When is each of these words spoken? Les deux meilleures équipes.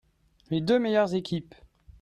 Les 0.49 0.61
deux 0.61 0.79
meilleures 0.79 1.13
équipes. 1.13 1.53